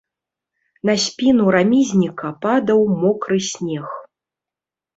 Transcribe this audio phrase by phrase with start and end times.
[0.89, 3.87] На спіну рамізніка падаў мокры снег.